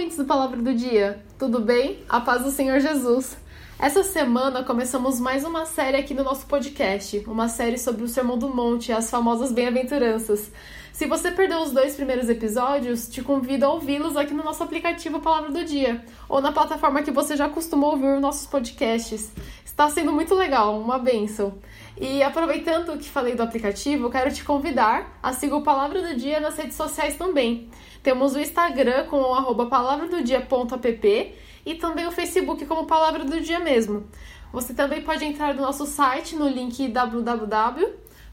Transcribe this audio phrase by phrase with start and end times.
[0.00, 1.22] Ouvintes do Palavra do Dia!
[1.38, 1.98] Tudo bem?
[2.08, 3.36] A paz do Senhor Jesus!
[3.78, 8.38] Essa semana começamos mais uma série aqui no nosso podcast, uma série sobre o Sermão
[8.38, 10.50] do Monte, as famosas bem-aventuranças.
[11.00, 15.18] Se você perdeu os dois primeiros episódios, te convido a ouvi-los aqui no nosso aplicativo
[15.18, 19.32] Palavra do Dia, ou na plataforma que você já costumou ouvir os nossos podcasts.
[19.64, 21.54] Está sendo muito legal, uma benção.
[21.98, 26.38] E aproveitando que falei do aplicativo, quero te convidar a seguir o Palavra do Dia
[26.38, 27.70] nas redes sociais também.
[28.02, 34.06] Temos o Instagram com o palavradodia.app e também o Facebook como Palavra do Dia mesmo.
[34.52, 36.86] Você também pode entrar no nosso site no link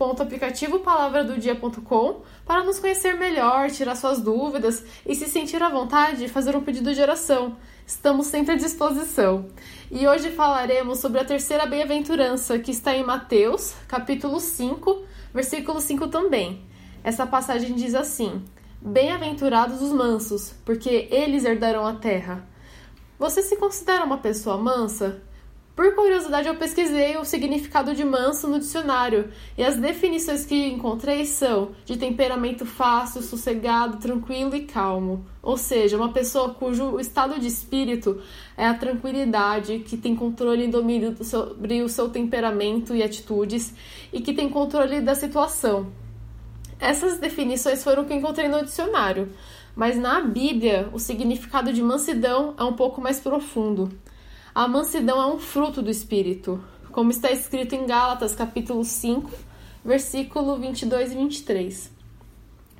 [0.00, 6.56] www.aplicativopalavradodia.com para nos conhecer melhor, tirar suas dúvidas e se sentir à vontade de fazer
[6.56, 7.58] um pedido de oração.
[7.86, 9.44] Estamos sempre à disposição.
[9.90, 15.02] E hoje falaremos sobre a terceira bem-aventurança que está em Mateus, capítulo 5,
[15.34, 16.64] versículo 5 também.
[17.04, 18.42] Essa passagem diz assim:
[18.80, 22.48] Bem-aventurados os mansos, porque eles herdarão a terra.
[23.18, 25.20] Você se considera uma pessoa mansa?
[25.74, 31.24] Por curiosidade, eu pesquisei o significado de manso no dicionário e as definições que encontrei
[31.24, 35.24] são de temperamento fácil, sossegado, tranquilo e calmo.
[35.42, 38.20] Ou seja, uma pessoa cujo estado de espírito
[38.56, 43.72] é a tranquilidade, que tem controle e domínio sobre o seu temperamento e atitudes
[44.12, 45.90] e que tem controle da situação.
[46.78, 49.32] Essas definições foram que encontrei no dicionário,
[49.74, 53.90] mas na Bíblia o significado de mansidão é um pouco mais profundo.
[54.52, 59.30] A mansidão é um fruto do espírito, como está escrito em Gálatas capítulo 5,
[59.84, 61.92] versículo 22 e 23.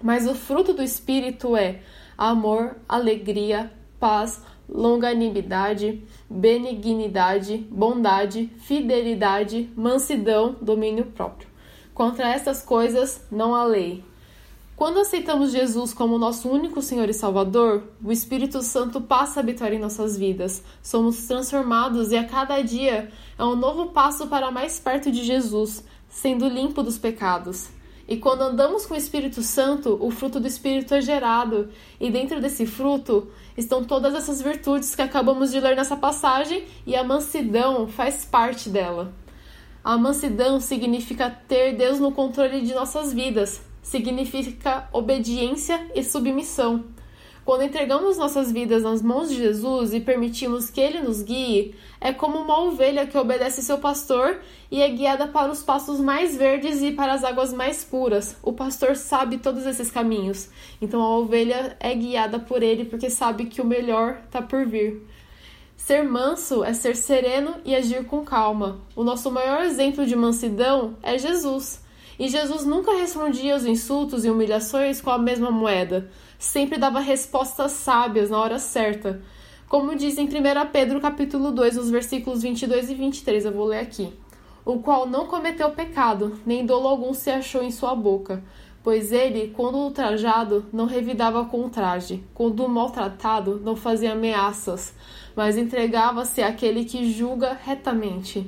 [0.03, 1.81] Mas o fruto do espírito é
[2.19, 11.49] amor, alegria, paz, longanimidade, benignidade, bondade, fidelidade, mansidão, domínio próprio.
[11.95, 14.03] Contra estas coisas não há lei.
[14.81, 19.75] Quando aceitamos Jesus como nosso único Senhor e Salvador, o Espírito Santo passa a habitar
[19.75, 20.65] em nossas vidas.
[20.83, 25.85] Somos transformados e a cada dia é um novo passo para mais perto de Jesus,
[26.09, 27.69] sendo limpo dos pecados.
[28.09, 31.69] E quando andamos com o Espírito Santo, o fruto do Espírito é gerado,
[32.01, 36.97] e dentro desse fruto estão todas essas virtudes que acabamos de ler nessa passagem, e
[36.97, 39.13] a mansidão faz parte dela.
[39.85, 46.85] A mansidão significa ter Deus no controle de nossas vidas, significa obediência e submissão.
[47.45, 52.13] Quando entregamos nossas vidas nas mãos de Jesus e permitimos que Ele nos guie, é
[52.13, 56.83] como uma ovelha que obedece seu pastor e é guiada para os pastos mais verdes
[56.83, 58.37] e para as águas mais puras.
[58.43, 60.49] O pastor sabe todos esses caminhos,
[60.81, 65.05] então a ovelha é guiada por ele porque sabe que o melhor está por vir.
[65.77, 68.81] Ser manso é ser sereno e agir com calma.
[68.95, 71.81] O nosso maior exemplo de mansidão é Jesus.
[72.21, 76.11] E Jesus nunca respondia aos insultos e humilhações com a mesma moeda.
[76.39, 79.23] Sempre dava respostas sábias na hora certa.
[79.67, 80.29] Como diz em 1
[80.71, 84.13] Pedro capítulo 2, os versículos 22 e 23, eu vou ler aqui.
[84.67, 88.45] O qual não cometeu pecado, nem dolo algum se achou em sua boca,
[88.83, 94.93] pois ele, quando ultrajado, não revidava com traje, quando maltratado, não fazia ameaças,
[95.35, 98.47] mas entregava-se àquele que julga retamente.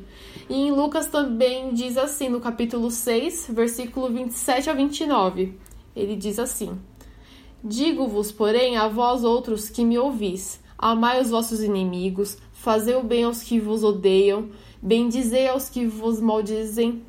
[0.48, 5.58] E em Lucas também diz assim, no capítulo 6, versículo 27 a 29.
[5.94, 6.78] Ele diz assim:
[7.62, 13.24] Digo-vos, porém, a vós outros que me ouvis: amai os vossos inimigos, fazei o bem
[13.24, 14.50] aos que vos odeiam,
[14.80, 17.02] bendizei aos que vos maldizem,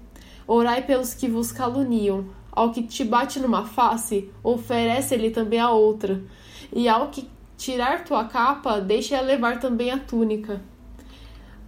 [0.48, 2.26] orai pelos que vos caluniam.
[2.52, 6.24] Ao que te bate numa face, oferece-lhe também a outra.
[6.72, 7.28] E ao que
[7.58, 10.62] tirar tua capa, deixa levar também a túnica.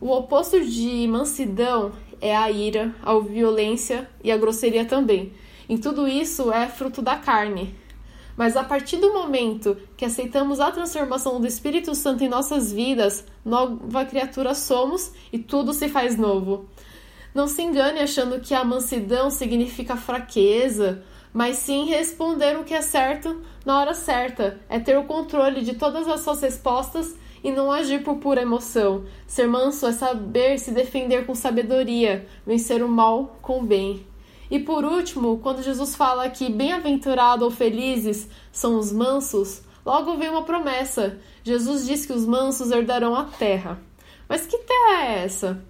[0.06, 5.34] O oposto de mansidão é a ira, a violência e a grosseria também.
[5.68, 7.74] Em tudo isso é fruto da carne.
[8.38, 13.26] Mas a partir do momento que aceitamos a transformação do Espírito Santo em nossas vidas,
[13.44, 16.70] nova criatura somos e tudo se faz novo.
[17.34, 21.04] Não se engane achando que a mansidão significa fraqueza,
[21.34, 24.62] mas sim responder o que é certo na hora certa.
[24.70, 29.06] É ter o controle de todas as suas respostas e não agir por pura emoção.
[29.28, 34.04] Ser manso é saber se defender com sabedoria, vencer o mal com o bem.
[34.50, 40.30] E por último, quando Jesus fala que bem-aventurado ou felizes são os mansos, logo vem
[40.30, 41.20] uma promessa.
[41.44, 43.80] Jesus diz que os mansos herdarão a terra.
[44.28, 45.64] Mas que terra é essa?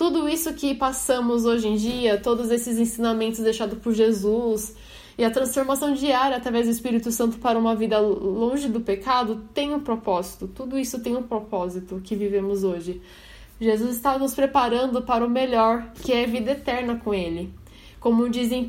[0.00, 4.74] tudo isso que passamos hoje em dia, todos esses ensinamentos deixados por Jesus
[5.20, 9.74] e a transformação diária através do Espírito Santo para uma vida longe do pecado tem
[9.74, 10.48] um propósito.
[10.48, 13.02] Tudo isso tem um propósito que vivemos hoje.
[13.60, 17.52] Jesus está nos preparando para o melhor, que é vida eterna com ele.
[18.00, 18.66] Como diz em 1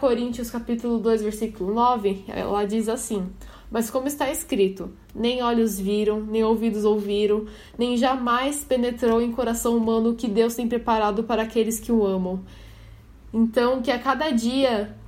[0.00, 3.26] Coríntios capítulo 2, versículo 9, ela diz assim:
[3.70, 7.44] Mas como está escrito, nem olhos viram, nem ouvidos ouviram,
[7.76, 12.06] nem jamais penetrou em coração humano o que Deus tem preparado para aqueles que o
[12.06, 12.40] amam.
[13.34, 14.98] Então, que a cada dia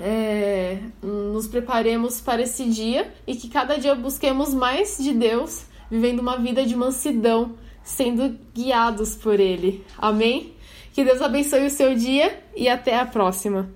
[0.00, 6.20] é, nos preparemos para esse dia e que cada dia busquemos mais de Deus, vivendo
[6.20, 9.84] uma vida de mansidão, sendo guiados por Ele.
[9.98, 10.52] Amém?
[10.92, 13.68] Que Deus abençoe o seu dia e até a próxima.